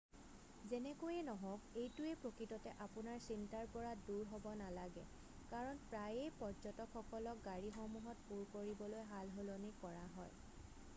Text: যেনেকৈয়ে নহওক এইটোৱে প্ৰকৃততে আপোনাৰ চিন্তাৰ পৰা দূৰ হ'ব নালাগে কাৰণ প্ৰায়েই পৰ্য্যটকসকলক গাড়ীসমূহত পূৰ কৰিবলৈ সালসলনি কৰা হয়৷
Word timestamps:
যেনেকৈয়ে 0.69 1.25
নহওক 1.27 1.65
এইটোৱে 1.81 2.13
প্ৰকৃততে 2.23 2.73
আপোনাৰ 2.85 3.19
চিন্তাৰ 3.27 3.69
পৰা 3.77 3.91
দূৰ 4.09 4.25
হ'ব 4.33 4.49
নালাগে 4.63 5.05
কাৰণ 5.53 5.85
প্ৰায়েই 5.93 6.35
পৰ্য্যটকসকলক 6.43 7.45
গাড়ীসমূহত 7.49 8.29
পূৰ 8.35 8.43
কৰিবলৈ 8.59 9.09
সালসলনি 9.15 9.73
কৰা 9.87 10.03
হয়৷ 10.19 10.47